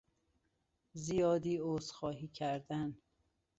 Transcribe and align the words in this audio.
زیادی 0.93 1.57
عذرخواهی 1.61 2.27
کردن 2.27 2.97